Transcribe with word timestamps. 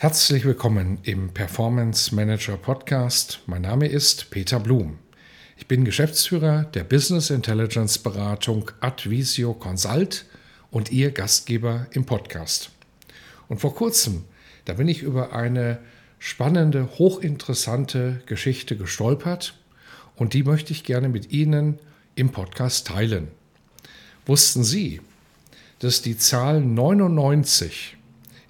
Herzlich 0.00 0.44
willkommen 0.44 1.00
im 1.02 1.30
Performance 1.30 2.14
Manager 2.14 2.56
Podcast. 2.56 3.40
Mein 3.46 3.62
Name 3.62 3.88
ist 3.88 4.30
Peter 4.30 4.60
Blum. 4.60 5.00
Ich 5.56 5.66
bin 5.66 5.84
Geschäftsführer 5.84 6.66
der 6.72 6.84
Business 6.84 7.30
Intelligence 7.30 7.98
Beratung 7.98 8.70
Advisio 8.78 9.54
Consult 9.54 10.24
und 10.70 10.92
Ihr 10.92 11.10
Gastgeber 11.10 11.88
im 11.90 12.04
Podcast. 12.04 12.70
Und 13.48 13.60
vor 13.60 13.74
kurzem, 13.74 14.22
da 14.66 14.74
bin 14.74 14.86
ich 14.86 15.02
über 15.02 15.32
eine 15.32 15.80
spannende, 16.20 16.90
hochinteressante 17.00 18.22
Geschichte 18.26 18.76
gestolpert 18.76 19.58
und 20.14 20.32
die 20.32 20.44
möchte 20.44 20.72
ich 20.72 20.84
gerne 20.84 21.08
mit 21.08 21.32
Ihnen 21.32 21.80
im 22.14 22.30
Podcast 22.30 22.86
teilen. 22.86 23.26
Wussten 24.26 24.62
Sie, 24.62 25.00
dass 25.80 26.02
die 26.02 26.16
Zahl 26.16 26.60
99 26.60 27.96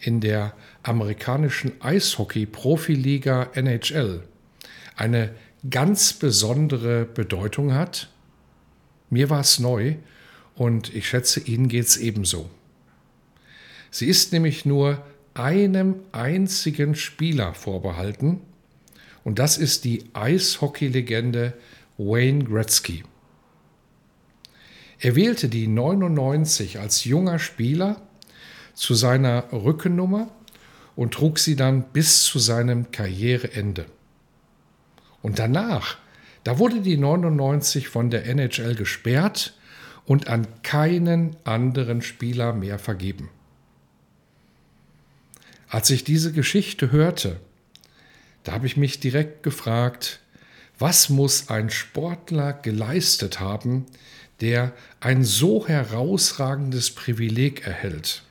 in 0.01 0.21
der 0.21 0.53
amerikanischen 0.89 1.73
Eishockey-Profiliga 1.81 3.51
NHL 3.55 4.23
eine 4.97 5.35
ganz 5.71 6.13
besondere 6.15 7.05
Bedeutung 7.05 7.75
hat? 7.75 8.09
Mir 9.11 9.31
war 9.31 9.41
es 9.41 9.59
neu 9.59 9.97
und 10.55 10.95
ich 10.95 11.09
schätze, 11.09 11.41
Ihnen 11.41 11.69
geht 11.69 11.87
es 11.87 11.97
ebenso. 11.97 12.51
Sie 13.91 14.07
ist 14.07 14.33
nämlich 14.33 14.65
nur 14.65 15.05
einem 15.35 15.97
einzigen 16.13 16.95
Spieler 16.95 17.55
vorbehalten 17.55 18.41
und 19.25 19.39
das 19.39 19.57
ist 19.59 19.85
die 19.85 20.05
Eishockey-Legende 20.15 21.55
Wayne 21.97 22.45
Gretzky. 22.45 23.05
Er 25.01 25.15
wählte 25.15 25.49
die 25.49 25.69
99 25.69 26.81
als 26.81 27.05
junger 27.05 27.39
Spieler 27.39 28.03
zu 28.75 28.95
seiner 28.95 29.53
Rückennummer 29.53 30.29
und 30.99 31.15
trug 31.15 31.39
sie 31.39 31.55
dann 31.55 31.85
bis 31.93 32.25
zu 32.25 32.41
seinem 32.41 32.91
Karriereende. 32.91 33.87
Und 35.23 35.39
danach, 35.39 35.97
da 36.43 36.59
wurde 36.59 36.81
die 36.81 36.97
99 36.97 37.87
von 37.87 38.11
der 38.11 38.27
NHL 38.27 38.75
gesperrt 38.75 39.55
und 40.07 40.27
an 40.27 40.49
keinen 40.65 41.37
anderen 41.45 42.03
Spieler 42.03 42.53
mehr 42.53 42.81
vergeben. 42.81 43.31
Als 45.69 45.89
ich 45.91 46.03
diese 46.03 46.33
Geschichte 46.33 46.91
hörte, 46.91 47.39
da 48.43 48.51
habe 48.51 48.67
ich 48.67 48.77
mich 48.77 48.99
direkt 48.99 49.45
gefragt, 49.45 50.19
was 50.81 51.11
muss 51.11 51.49
ein 51.49 51.71
Sportler 51.71 52.53
geleistet 52.53 53.39
haben, 53.39 53.87
der 54.41 54.73
ein 54.99 55.23
so 55.23 55.69
herausragendes 55.69 56.91
Privileg 56.91 57.65
erhält 57.69 58.25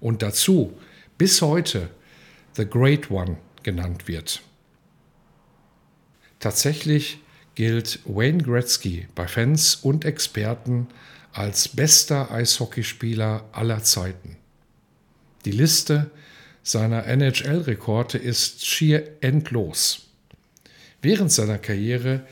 und 0.00 0.22
dazu 0.22 0.76
bis 1.18 1.42
heute 1.42 1.90
The 2.56 2.66
Great 2.66 3.10
One 3.10 3.36
genannt 3.62 4.08
wird. 4.08 4.40
Tatsächlich 6.40 7.18
gilt 7.54 8.00
Wayne 8.04 8.42
Gretzky 8.42 9.06
bei 9.14 9.26
Fans 9.26 9.76
und 9.76 10.04
Experten 10.04 10.88
als 11.32 11.68
bester 11.68 12.30
Eishockeyspieler 12.30 13.48
aller 13.52 13.82
Zeiten. 13.82 14.36
Die 15.44 15.52
Liste 15.52 16.10
seiner 16.62 17.06
NHL-Rekorde 17.06 18.18
ist 18.18 18.66
schier 18.66 19.16
endlos. 19.20 20.08
Während 21.02 21.32
seiner 21.32 21.58
Karriere 21.58 22.26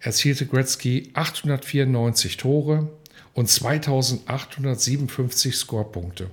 erzielte 0.00 0.46
Gretzky 0.46 1.10
894 1.14 2.36
Tore 2.36 2.90
und 3.34 3.48
2857 3.48 5.56
Scorepunkte. 5.56 6.30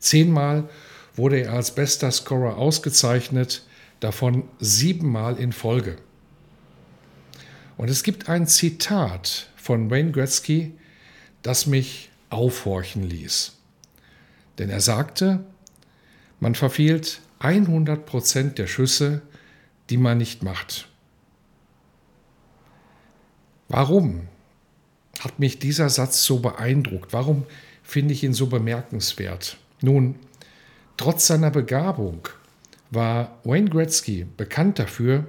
Zehnmal 0.00 0.68
wurde 1.14 1.40
er 1.42 1.52
als 1.52 1.74
bester 1.74 2.10
Scorer 2.10 2.56
ausgezeichnet, 2.56 3.62
davon 4.00 4.44
siebenmal 4.58 5.36
in 5.36 5.52
Folge. 5.52 5.96
Und 7.76 7.88
es 7.90 8.02
gibt 8.02 8.28
ein 8.28 8.46
Zitat 8.46 9.48
von 9.56 9.90
Wayne 9.90 10.10
Gretzky, 10.10 10.72
das 11.42 11.66
mich 11.66 12.10
aufhorchen 12.30 13.02
ließ. 13.02 13.52
Denn 14.58 14.70
er 14.70 14.80
sagte, 14.80 15.44
man 16.40 16.54
verfehlt 16.54 17.20
100 17.40 18.04
Prozent 18.06 18.58
der 18.58 18.66
Schüsse, 18.66 19.22
die 19.90 19.96
man 19.96 20.18
nicht 20.18 20.42
macht. 20.42 20.88
Warum 23.68 24.28
hat 25.20 25.38
mich 25.38 25.58
dieser 25.58 25.90
Satz 25.90 26.24
so 26.24 26.40
beeindruckt? 26.40 27.12
Warum 27.12 27.44
finde 27.82 28.14
ich 28.14 28.24
ihn 28.24 28.34
so 28.34 28.46
bemerkenswert? 28.46 29.58
Nun, 29.80 30.16
trotz 30.96 31.26
seiner 31.26 31.50
Begabung 31.50 32.28
war 32.90 33.38
Wayne 33.44 33.70
Gretzky 33.70 34.26
bekannt 34.36 34.78
dafür, 34.78 35.26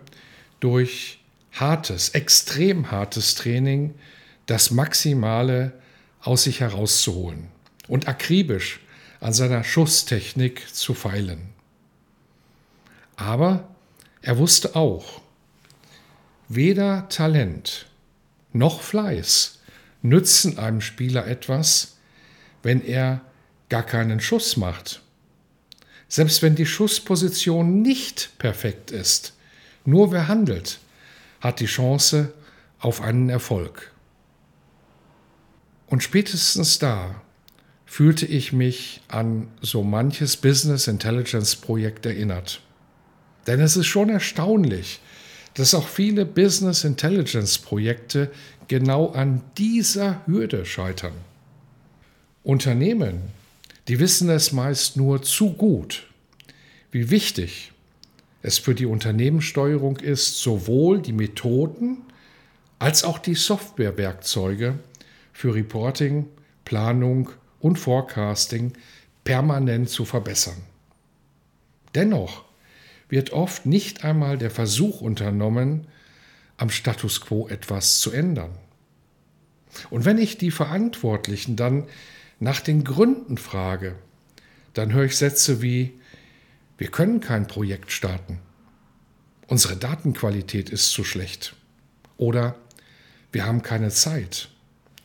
durch 0.59 1.19
hartes, 1.53 2.09
extrem 2.09 2.91
hartes 2.91 3.35
Training 3.35 3.95
das 4.45 4.71
Maximale 4.71 5.73
aus 6.21 6.43
sich 6.43 6.59
herauszuholen 6.59 7.47
und 7.87 8.07
akribisch 8.07 8.79
an 9.19 9.33
seiner 9.33 9.63
Schusstechnik 9.63 10.73
zu 10.73 10.93
feilen. 10.93 11.49
Aber 13.15 13.69
er 14.21 14.37
wusste 14.37 14.75
auch, 14.75 15.21
weder 16.47 17.07
Talent 17.09 17.87
noch 18.53 18.81
Fleiß 18.81 19.59
nützen 20.01 20.57
einem 20.57 20.81
Spieler 20.81 21.27
etwas, 21.27 21.97
wenn 22.63 22.83
er 22.83 23.21
gar 23.71 23.83
keinen 23.83 24.19
Schuss 24.19 24.57
macht. 24.57 25.01
Selbst 26.09 26.41
wenn 26.41 26.55
die 26.55 26.65
Schussposition 26.65 27.81
nicht 27.81 28.37
perfekt 28.37 28.91
ist, 28.91 29.33
nur 29.85 30.11
wer 30.11 30.27
handelt, 30.27 30.79
hat 31.39 31.61
die 31.61 31.67
Chance 31.67 32.33
auf 32.79 32.99
einen 32.99 33.29
Erfolg. 33.29 33.93
Und 35.87 36.03
spätestens 36.03 36.79
da 36.79 37.21
fühlte 37.85 38.25
ich 38.25 38.51
mich 38.51 39.01
an 39.07 39.47
so 39.61 39.83
manches 39.83 40.35
Business 40.35 40.87
Intelligence 40.87 41.55
Projekt 41.55 42.05
erinnert. 42.05 42.61
Denn 43.47 43.61
es 43.61 43.77
ist 43.77 43.87
schon 43.87 44.09
erstaunlich, 44.09 44.99
dass 45.53 45.73
auch 45.73 45.87
viele 45.87 46.25
Business 46.25 46.83
Intelligence 46.83 47.57
Projekte 47.57 48.31
genau 48.67 49.11
an 49.11 49.41
dieser 49.57 50.25
Hürde 50.25 50.65
scheitern. 50.65 51.13
Unternehmen, 52.43 53.31
die 53.91 53.99
wissen 53.99 54.29
es 54.29 54.53
meist 54.53 54.95
nur 54.95 55.21
zu 55.21 55.51
gut, 55.51 56.07
wie 56.91 57.09
wichtig 57.09 57.73
es 58.41 58.57
für 58.57 58.73
die 58.73 58.85
Unternehmenssteuerung 58.85 59.97
ist, 59.97 60.39
sowohl 60.39 61.01
die 61.01 61.11
Methoden 61.11 61.97
als 62.79 63.03
auch 63.03 63.19
die 63.19 63.35
Softwarewerkzeuge 63.35 64.79
für 65.33 65.53
Reporting, 65.53 66.27
Planung 66.63 67.31
und 67.59 67.79
Forecasting 67.79 68.71
permanent 69.25 69.89
zu 69.89 70.05
verbessern. 70.05 70.63
Dennoch 71.93 72.45
wird 73.09 73.33
oft 73.33 73.65
nicht 73.65 74.05
einmal 74.05 74.37
der 74.37 74.51
Versuch 74.51 75.01
unternommen, 75.01 75.85
am 76.55 76.69
Status 76.69 77.19
quo 77.19 77.49
etwas 77.49 77.99
zu 77.99 78.11
ändern. 78.11 78.51
Und 79.89 80.05
wenn 80.05 80.17
ich 80.17 80.37
die 80.37 80.51
Verantwortlichen 80.51 81.57
dann 81.57 81.89
nach 82.41 82.59
den 82.59 82.83
Gründen 82.83 83.37
frage, 83.37 83.95
dann 84.73 84.91
höre 84.91 85.05
ich 85.05 85.15
Sätze 85.15 85.61
wie, 85.61 85.93
wir 86.77 86.87
können 86.87 87.19
kein 87.19 87.45
Projekt 87.45 87.91
starten. 87.91 88.39
Unsere 89.47 89.77
Datenqualität 89.77 90.71
ist 90.71 90.89
zu 90.89 91.03
schlecht. 91.03 91.55
Oder 92.17 92.55
wir 93.31 93.45
haben 93.45 93.61
keine 93.61 93.89
Zeit. 93.89 94.49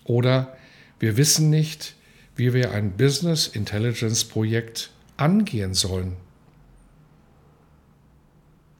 Oder 0.04 0.56
wir 0.98 1.18
wissen 1.18 1.50
nicht, 1.50 1.94
wie 2.36 2.54
wir 2.54 2.70
ein 2.70 2.96
Business 2.96 3.48
Intelligence 3.48 4.24
Projekt 4.24 4.90
angehen 5.18 5.74
sollen. 5.74 6.16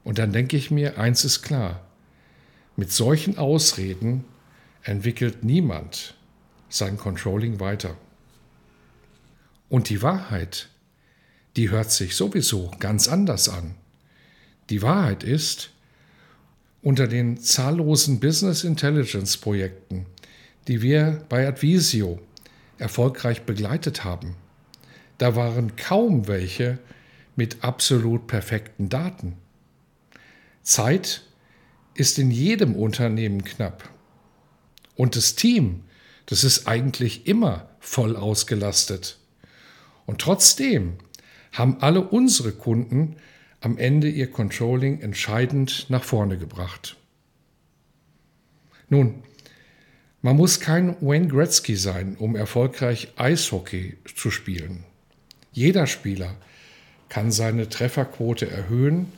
Und 0.03 0.17
dann 0.17 0.31
denke 0.31 0.57
ich 0.57 0.71
mir, 0.71 0.97
eins 0.97 1.23
ist 1.23 1.43
klar, 1.43 1.85
mit 2.75 2.91
solchen 2.91 3.37
Ausreden 3.37 4.25
entwickelt 4.81 5.43
niemand 5.43 6.15
sein 6.69 6.97
Controlling 6.97 7.59
weiter. 7.59 7.95
Und 9.69 9.89
die 9.89 10.01
Wahrheit, 10.01 10.69
die 11.55 11.69
hört 11.69 11.91
sich 11.91 12.15
sowieso 12.15 12.71
ganz 12.79 13.07
anders 13.07 13.49
an. 13.49 13.75
Die 14.69 14.81
Wahrheit 14.81 15.23
ist, 15.23 15.71
unter 16.81 17.07
den 17.07 17.37
zahllosen 17.37 18.19
Business 18.19 18.63
Intelligence 18.63 19.37
Projekten, 19.37 20.05
die 20.67 20.81
wir 20.81 21.25
bei 21.29 21.47
Advisio 21.47 22.19
erfolgreich 22.77 23.43
begleitet 23.43 24.03
haben, 24.03 24.35
da 25.17 25.35
waren 25.35 25.75
kaum 25.75 26.27
welche 26.27 26.77
mit 27.35 27.63
absolut 27.63 28.27
perfekten 28.27 28.89
Daten. 28.89 29.35
Zeit 30.63 31.23
ist 31.93 32.19
in 32.19 32.29
jedem 32.29 32.75
Unternehmen 32.75 33.43
knapp. 33.43 33.89
Und 34.95 35.15
das 35.15 35.35
Team, 35.35 35.83
das 36.27 36.43
ist 36.43 36.67
eigentlich 36.67 37.25
immer 37.25 37.69
voll 37.79 38.15
ausgelastet. 38.15 39.17
Und 40.07 40.19
trotzdem 40.19 40.93
haben 41.51 41.77
alle 41.81 42.01
unsere 42.01 42.53
Kunden 42.53 43.17
am 43.61 43.77
Ende 43.77 44.09
ihr 44.09 44.31
Controlling 44.31 45.01
entscheidend 45.01 45.85
nach 45.89 46.03
vorne 46.03 46.37
gebracht. 46.37 46.95
Nun, 48.89 49.21
man 50.21 50.35
muss 50.35 50.59
kein 50.59 50.95
Wayne 51.01 51.27
Gretzky 51.27 51.75
sein, 51.75 52.15
um 52.17 52.35
erfolgreich 52.35 53.09
Eishockey 53.17 53.97
zu 54.15 54.31
spielen. 54.31 54.83
Jeder 55.51 55.87
Spieler 55.87 56.35
kann 57.09 57.31
seine 57.31 57.69
Trefferquote 57.69 58.49
erhöhen, 58.49 59.11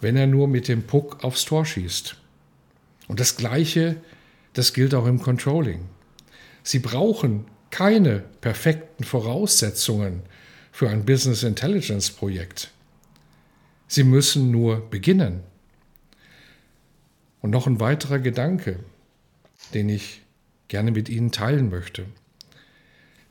wenn 0.00 0.16
er 0.16 0.26
nur 0.26 0.48
mit 0.48 0.68
dem 0.68 0.82
Puck 0.82 1.24
aufs 1.24 1.44
Tor 1.44 1.64
schießt. 1.64 2.16
Und 3.08 3.20
das 3.20 3.36
Gleiche, 3.36 3.96
das 4.52 4.72
gilt 4.72 4.94
auch 4.94 5.06
im 5.06 5.20
Controlling. 5.20 5.80
Sie 6.62 6.80
brauchen 6.80 7.46
keine 7.76 8.20
perfekten 8.40 9.04
Voraussetzungen 9.04 10.22
für 10.72 10.88
ein 10.88 11.04
Business 11.04 11.42
Intelligence 11.42 12.10
Projekt. 12.10 12.70
Sie 13.86 14.02
müssen 14.02 14.50
nur 14.50 14.88
beginnen. 14.88 15.42
Und 17.42 17.50
noch 17.50 17.66
ein 17.66 17.78
weiterer 17.78 18.18
Gedanke, 18.18 18.78
den 19.74 19.90
ich 19.90 20.22
gerne 20.68 20.90
mit 20.90 21.10
Ihnen 21.10 21.32
teilen 21.32 21.68
möchte. 21.68 22.06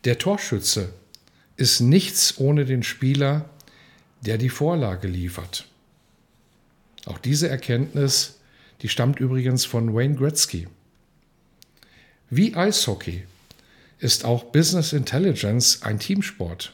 Der 0.04 0.20
Torschütze 0.20 0.94
ist 1.58 1.80
nichts 1.80 2.38
ohne 2.38 2.66
den 2.66 2.84
Spieler, 2.84 3.50
der 4.22 4.38
die 4.38 4.50
Vorlage 4.50 5.08
liefert. 5.08 5.66
Auch 7.08 7.18
diese 7.18 7.50
Erkenntnis, 7.50 8.38
die 8.84 8.90
stammt 8.90 9.20
übrigens 9.20 9.66
von 9.66 9.96
Wayne 9.96 10.14
Gretzky. 10.14 10.68
Wie 12.30 12.54
Eishockey 12.54 13.24
ist 14.00 14.26
auch 14.26 14.46
Business 14.46 14.94
Intelligence 14.94 15.82
ein 15.82 16.00
Teamsport. 16.00 16.74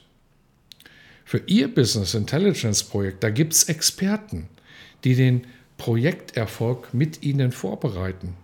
Für 1.26 1.42
Ihr 1.48 1.74
Business 1.74 2.14
Intelligence 2.14 2.84
Projekt, 2.84 3.24
da 3.24 3.30
gibt 3.30 3.54
es 3.54 3.64
Experten, 3.66 4.50
die 5.04 5.16
den 5.16 5.48
Projekterfolg 5.78 6.94
mit 6.94 7.24
Ihnen 7.24 7.52
vorbereiten. 7.52 8.36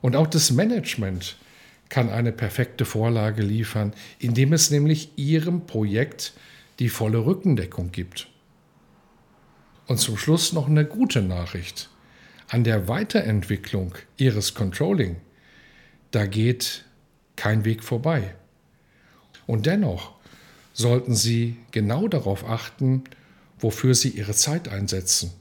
Und 0.00 0.16
auch 0.16 0.26
das 0.26 0.50
Management 0.50 1.36
kann 1.88 2.08
eine 2.08 2.32
perfekte 2.32 2.84
Vorlage 2.84 3.42
liefern, 3.42 3.92
indem 4.18 4.52
es 4.52 4.70
nämlich 4.70 5.10
Ihrem 5.16 5.66
Projekt 5.66 6.32
die 6.78 6.88
volle 6.88 7.26
Rückendeckung 7.26 7.92
gibt. 7.92 8.28
Und 9.86 9.98
zum 9.98 10.16
Schluss 10.16 10.52
noch 10.52 10.68
eine 10.68 10.86
gute 10.86 11.20
Nachricht. 11.20 11.90
An 12.48 12.64
der 12.64 12.88
Weiterentwicklung 12.88 13.94
Ihres 14.16 14.54
Controlling, 14.54 15.16
da 16.10 16.26
geht 16.26 16.84
kein 17.40 17.64
Weg 17.64 17.82
vorbei. 17.82 18.34
Und 19.46 19.64
dennoch 19.64 20.12
sollten 20.74 21.14
Sie 21.14 21.56
genau 21.70 22.06
darauf 22.06 22.46
achten, 22.46 23.04
wofür 23.58 23.94
Sie 23.94 24.10
Ihre 24.10 24.34
Zeit 24.34 24.68
einsetzen. 24.68 25.32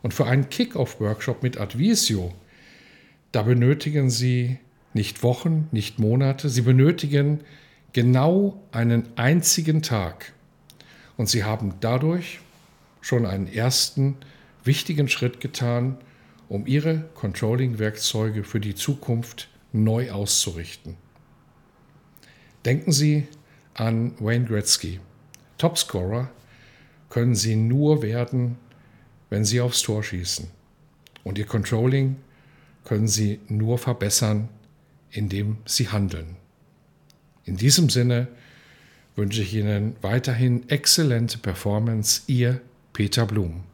Und 0.00 0.14
für 0.14 0.24
einen 0.24 0.48
Kick-Off-Workshop 0.48 1.42
mit 1.42 1.60
Advisio, 1.60 2.32
da 3.30 3.42
benötigen 3.42 4.08
Sie 4.08 4.58
nicht 4.94 5.22
Wochen, 5.22 5.68
nicht 5.70 5.98
Monate, 5.98 6.48
Sie 6.48 6.62
benötigen 6.62 7.40
genau 7.92 8.58
einen 8.72 9.06
einzigen 9.16 9.82
Tag. 9.82 10.32
Und 11.18 11.28
Sie 11.28 11.44
haben 11.44 11.74
dadurch 11.80 12.40
schon 13.02 13.26
einen 13.26 13.52
ersten 13.52 14.16
wichtigen 14.64 15.08
Schritt 15.08 15.40
getan, 15.40 15.98
um 16.48 16.66
Ihre 16.66 17.10
Controlling-Werkzeuge 17.16 18.44
für 18.44 18.60
die 18.60 18.74
Zukunft 18.74 19.50
neu 19.84 20.10
auszurichten. 20.10 20.96
Denken 22.64 22.92
Sie 22.92 23.26
an 23.74 24.14
Wayne 24.18 24.46
Gretzky. 24.46 25.00
Topscorer 25.58 26.30
können 27.08 27.34
Sie 27.34 27.56
nur 27.56 28.02
werden, 28.02 28.56
wenn 29.30 29.44
Sie 29.44 29.60
aufs 29.60 29.82
Tor 29.82 30.02
schießen. 30.02 30.48
Und 31.24 31.38
Ihr 31.38 31.46
Controlling 31.46 32.16
können 32.84 33.08
Sie 33.08 33.40
nur 33.48 33.78
verbessern, 33.78 34.48
indem 35.10 35.58
Sie 35.64 35.88
handeln. 35.88 36.36
In 37.44 37.56
diesem 37.56 37.90
Sinne 37.90 38.28
wünsche 39.14 39.42
ich 39.42 39.54
Ihnen 39.54 39.96
weiterhin 40.02 40.68
exzellente 40.68 41.38
Performance. 41.38 42.22
Ihr 42.26 42.60
Peter 42.92 43.26
Blum. 43.26 43.64